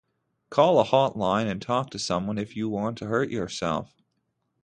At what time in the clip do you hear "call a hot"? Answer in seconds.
0.49-1.15